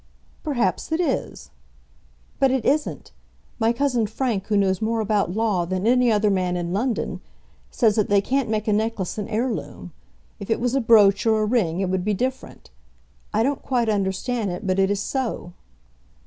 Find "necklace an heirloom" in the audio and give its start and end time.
8.73-9.93